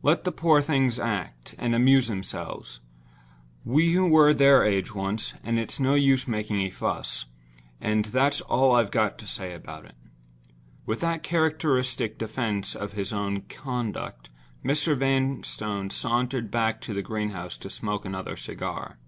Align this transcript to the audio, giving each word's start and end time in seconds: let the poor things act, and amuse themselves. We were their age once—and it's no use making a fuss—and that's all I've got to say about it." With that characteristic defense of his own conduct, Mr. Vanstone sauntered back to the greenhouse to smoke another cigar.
let 0.00 0.22
the 0.22 0.30
poor 0.30 0.62
things 0.62 0.96
act, 0.96 1.56
and 1.58 1.74
amuse 1.74 2.06
themselves. 2.06 2.78
We 3.64 3.98
were 3.98 4.32
their 4.32 4.62
age 4.62 4.94
once—and 4.94 5.58
it's 5.58 5.80
no 5.80 5.96
use 5.96 6.28
making 6.28 6.60
a 6.60 6.70
fuss—and 6.70 8.04
that's 8.04 8.40
all 8.42 8.76
I've 8.76 8.92
got 8.92 9.18
to 9.18 9.26
say 9.26 9.52
about 9.52 9.84
it." 9.84 9.96
With 10.84 11.00
that 11.00 11.24
characteristic 11.24 12.16
defense 12.16 12.76
of 12.76 12.92
his 12.92 13.12
own 13.12 13.40
conduct, 13.48 14.28
Mr. 14.64 14.96
Vanstone 14.96 15.90
sauntered 15.90 16.52
back 16.52 16.80
to 16.82 16.94
the 16.94 17.02
greenhouse 17.02 17.58
to 17.58 17.68
smoke 17.68 18.04
another 18.04 18.36
cigar. 18.36 18.98